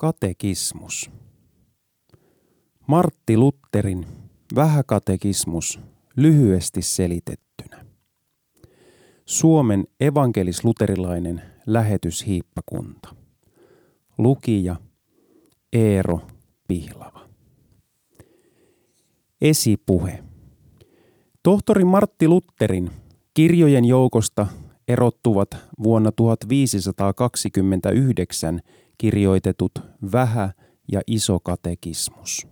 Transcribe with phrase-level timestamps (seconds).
[0.00, 1.10] Katekismus.
[2.86, 4.06] Martti Lutterin
[4.54, 5.80] Vähäkatekismus
[6.16, 7.84] lyhyesti selitettynä.
[9.26, 13.14] Suomen evankelis-luterilainen lähetyshiippakunta.
[14.18, 14.76] Lukija
[15.72, 16.20] Eero
[16.68, 17.28] Pihlava.
[19.40, 20.24] Esipuhe.
[21.42, 22.90] Tohtori Martti Lutterin
[23.34, 24.46] kirjojen joukosta
[24.88, 25.50] erottuvat
[25.82, 28.60] vuonna 1529
[28.98, 29.72] kirjoitetut
[30.12, 30.52] Vähä-
[30.92, 32.46] ja Iso katekismus.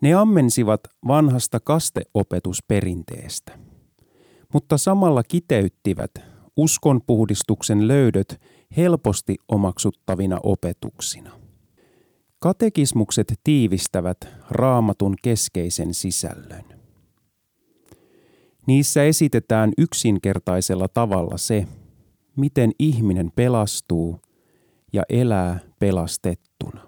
[0.00, 3.58] Ne ammensivat vanhasta kasteopetusperinteestä,
[4.52, 6.10] mutta samalla kiteyttivät
[6.56, 8.40] uskonpuhdistuksen löydöt
[8.76, 11.30] helposti omaksuttavina opetuksina.
[12.38, 14.16] Katekismukset tiivistävät
[14.50, 16.64] raamatun keskeisen sisällön.
[18.66, 21.66] Niissä esitetään yksinkertaisella tavalla se,
[22.36, 24.20] miten ihminen pelastuu
[24.94, 26.80] ja elää pelastettuna.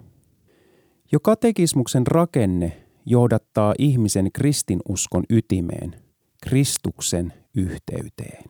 [1.11, 5.95] Jo katekismuksen rakenne johdattaa ihmisen kristinuskon ytimeen,
[6.43, 8.43] Kristuksen yhteyteen.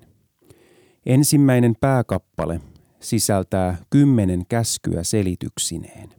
[1.06, 2.62] Ensimmäinen pääkappale
[3.00, 6.10] sisältää kymmenen käskyä selityksineen.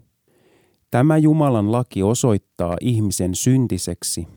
[0.90, 4.28] Tämä Jumalan laki osoittaa ihmisen syntiseksi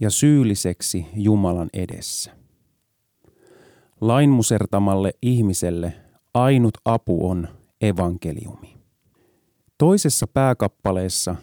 [0.00, 2.30] ja syylliseksi Jumalan edessä.
[4.00, 5.92] Lainmusertamalle ihmiselle
[6.34, 7.48] ainut apu on
[7.80, 8.78] evankeliumi.
[9.78, 11.36] Toisessa pääkappaleessa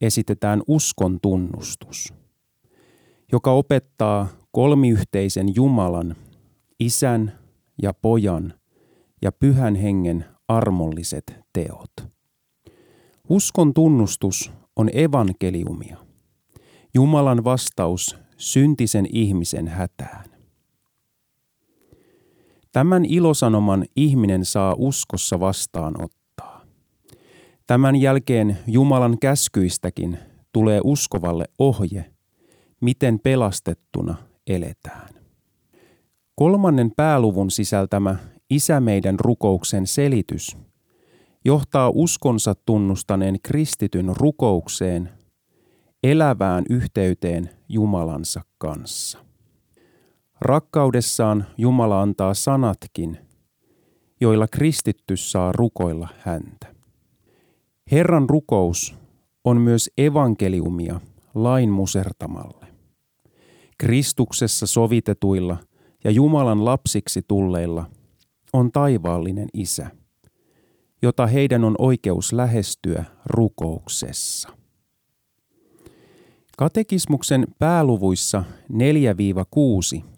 [0.00, 2.14] esitetään uskon tunnustus,
[3.32, 6.16] joka opettaa kolmiyhteisen Jumalan,
[6.80, 7.38] Isän
[7.82, 8.54] ja Pojan
[9.22, 11.92] ja Pyhän Hengen armolliset teot.
[13.28, 15.96] Uskon tunnustus on evankeliumia,
[16.94, 20.31] Jumalan vastaus syntisen ihmisen hätään.
[22.72, 26.60] Tämän ilosanoman ihminen saa uskossa vastaanottaa.
[27.66, 30.18] Tämän jälkeen Jumalan käskyistäkin
[30.52, 32.12] tulee uskovalle ohje,
[32.80, 34.14] miten pelastettuna
[34.46, 35.08] eletään.
[36.34, 38.16] Kolmannen pääluvun sisältämä
[38.50, 40.56] Isä meidän rukouksen selitys
[41.44, 45.08] johtaa uskonsa tunnustaneen kristityn rukoukseen,
[46.02, 49.31] elävään yhteyteen Jumalansa kanssa.
[50.42, 53.18] Rakkaudessaan Jumala antaa sanatkin,
[54.20, 56.74] joilla kristitty saa rukoilla häntä.
[57.92, 58.94] Herran rukous
[59.44, 61.00] on myös evankeliumia
[61.34, 62.66] lain musertamalle.
[63.78, 65.56] Kristuksessa sovitetuilla
[66.04, 67.90] ja Jumalan lapsiksi tulleilla
[68.52, 69.90] on taivaallinen isä,
[71.02, 74.48] jota heidän on oikeus lähestyä rukouksessa.
[76.58, 78.44] Katekismuksen pääluvuissa
[79.98, 80.12] 4-6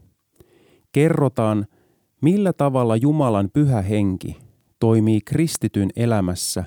[0.94, 1.66] kerrotaan,
[2.22, 4.36] millä tavalla Jumalan pyhä henki
[4.80, 6.64] toimii kristityn elämässä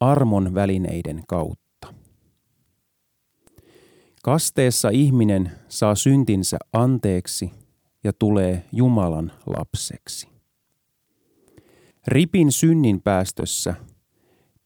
[0.00, 1.94] armon välineiden kautta.
[4.22, 7.50] Kasteessa ihminen saa syntinsä anteeksi
[8.04, 10.28] ja tulee Jumalan lapseksi.
[12.06, 13.74] Ripin synnin päästössä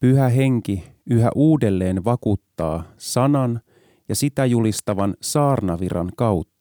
[0.00, 3.60] pyhä henki yhä uudelleen vakuuttaa sanan
[4.08, 6.53] ja sitä julistavan saarnaviran kautta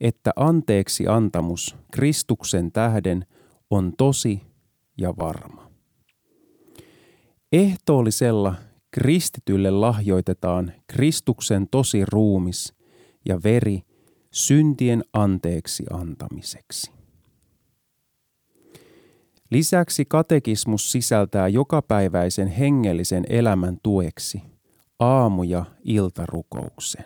[0.00, 3.26] että anteeksi antamus Kristuksen tähden
[3.70, 4.42] on tosi
[4.98, 5.70] ja varma.
[7.52, 8.54] Ehtoollisella
[8.90, 12.74] kristitylle lahjoitetaan Kristuksen tosi ruumis
[13.28, 13.82] ja veri
[14.30, 16.90] syntien anteeksi antamiseksi.
[19.50, 24.42] Lisäksi katekismus sisältää jokapäiväisen hengellisen elämän tueksi
[24.98, 27.04] aamu- ja iltarukouksen,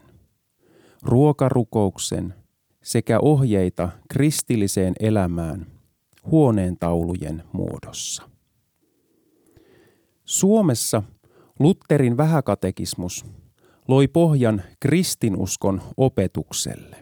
[1.03, 2.35] ruokarukouksen
[2.83, 5.67] sekä ohjeita kristilliseen elämään
[6.31, 8.23] huoneen taulujen muodossa.
[10.25, 11.03] Suomessa
[11.59, 13.25] Lutterin vähäkatekismus
[13.89, 16.97] loi pohjan kristinuskon opetukselle.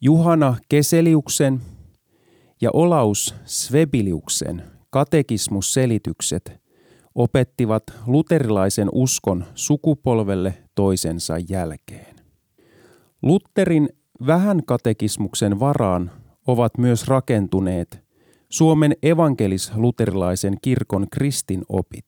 [0.00, 1.60] Juhana Keseliuksen
[2.60, 6.60] ja Olaus Svebiliuksen katekismusselitykset
[7.14, 12.07] opettivat luterilaisen uskon sukupolvelle toisensa jälkeen.
[13.22, 13.88] Lutterin
[14.26, 16.10] vähän katekismuksen varaan
[16.46, 18.04] ovat myös rakentuneet
[18.48, 22.06] Suomen evankelis-luterilaisen kirkon kristinopit.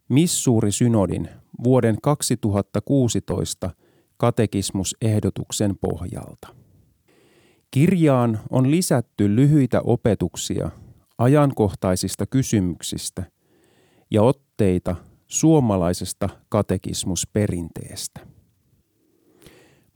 [0.09, 1.29] Missuuri-synodin
[1.65, 3.71] vuoden 2016
[4.17, 6.49] katekismusehdotuksen pohjalta.
[7.71, 10.71] Kirjaan on lisätty lyhyitä opetuksia
[11.23, 13.23] ajankohtaisista kysymyksistä
[14.11, 14.97] ja otteita
[15.27, 18.21] suomalaisesta katekismusperinteestä.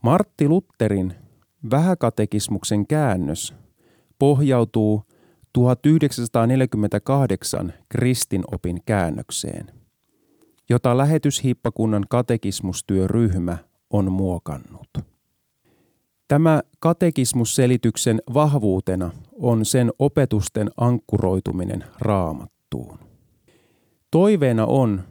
[0.02, 1.14] Martti Lutterin
[1.70, 3.54] vähäkatekismuksen käännös
[4.18, 5.02] pohjautuu
[5.52, 9.66] 1948 kristinopin käännökseen,
[10.68, 13.58] jota lähetyshiippakunnan katekismustyöryhmä
[13.90, 15.15] on muokannut.
[16.28, 22.98] Tämä katekismusselityksen vahvuutena on sen opetusten ankkuroituminen raamattuun.
[24.10, 25.02] Toiveena on,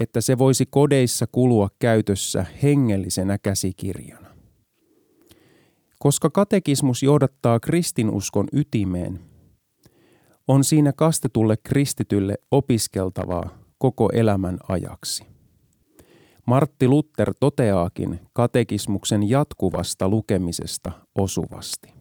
[0.00, 4.28] että se voisi kodeissa kulua käytössä hengellisenä käsikirjana.
[5.98, 9.20] Koska katekismus johdattaa kristinuskon ytimeen,
[10.48, 15.33] on siinä kastetulle kristitylle opiskeltavaa koko elämän ajaksi.
[16.46, 21.94] Martti Luther toteaakin katekismuksen jatkuvasta lukemisesta osuvasti.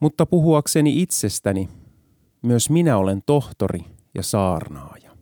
[0.00, 1.68] Mutta puhuakseni itsestäni,
[2.42, 3.84] myös minä olen tohtori
[4.14, 5.16] ja saarnaaja.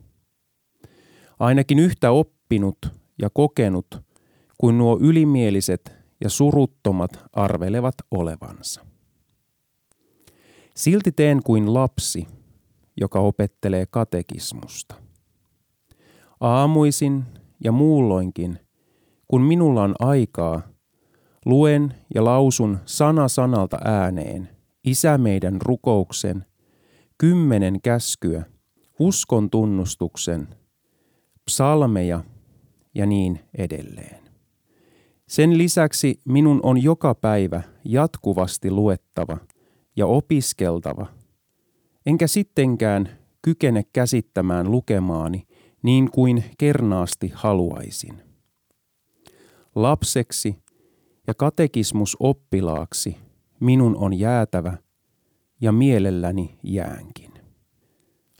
[1.39, 2.77] Ainakin yhtä oppinut
[3.21, 4.01] ja kokenut
[4.57, 5.91] kuin nuo ylimieliset
[6.23, 8.85] ja suruttomat arvelevat olevansa.
[10.75, 12.27] Silti teen kuin lapsi,
[13.01, 14.95] joka opettelee katekismusta.
[16.39, 17.25] Aamuisin
[17.63, 18.59] ja muulloinkin,
[19.27, 20.61] kun minulla on aikaa,
[21.45, 24.49] luen ja lausun sana sanalta ääneen
[24.83, 26.45] Isä meidän rukouksen,
[27.17, 28.43] kymmenen käskyä,
[28.99, 30.47] uskon tunnustuksen,
[31.45, 32.23] psalmeja
[32.95, 34.21] ja niin edelleen.
[35.27, 39.37] Sen lisäksi minun on joka päivä jatkuvasti luettava
[39.95, 41.05] ja opiskeltava,
[42.05, 43.09] enkä sittenkään
[43.41, 45.47] kykene käsittämään lukemaani
[45.83, 48.23] niin kuin kernaasti haluaisin.
[49.75, 50.55] Lapseksi
[51.27, 53.17] ja katekismusoppilaaksi
[53.59, 54.77] minun on jäätävä
[55.61, 57.31] ja mielelläni jäänkin.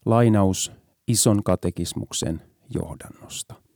[0.05, 0.71] Lainaus
[1.07, 2.41] ison katekismuksen
[2.73, 3.70] johdannosta.